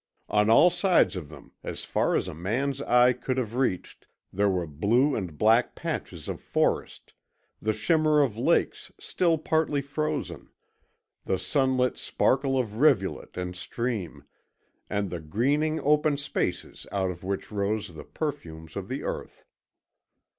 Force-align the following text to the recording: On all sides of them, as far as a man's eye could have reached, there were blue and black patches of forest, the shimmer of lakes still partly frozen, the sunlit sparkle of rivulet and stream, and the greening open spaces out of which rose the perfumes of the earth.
On 0.29 0.49
all 0.49 0.71
sides 0.71 1.15
of 1.15 1.29
them, 1.29 1.51
as 1.63 1.85
far 1.85 2.15
as 2.15 2.27
a 2.27 2.33
man's 2.33 2.81
eye 2.81 3.13
could 3.13 3.37
have 3.37 3.53
reached, 3.53 4.07
there 4.33 4.49
were 4.49 4.65
blue 4.65 5.15
and 5.15 5.37
black 5.37 5.75
patches 5.75 6.27
of 6.27 6.41
forest, 6.41 7.13
the 7.61 7.71
shimmer 7.71 8.23
of 8.23 8.35
lakes 8.35 8.91
still 8.99 9.37
partly 9.37 9.79
frozen, 9.79 10.49
the 11.25 11.37
sunlit 11.37 11.99
sparkle 11.99 12.57
of 12.57 12.79
rivulet 12.79 13.37
and 13.37 13.55
stream, 13.55 14.23
and 14.89 15.11
the 15.11 15.19
greening 15.19 15.79
open 15.79 16.17
spaces 16.17 16.87
out 16.91 17.11
of 17.11 17.23
which 17.23 17.51
rose 17.51 17.89
the 17.93 18.03
perfumes 18.03 18.75
of 18.75 18.87
the 18.87 19.03
earth. 19.03 19.45